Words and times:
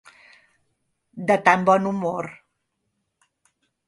De 1.31 1.37
tan 1.49 1.67
bon 1.67 1.85
humor. 1.89 2.31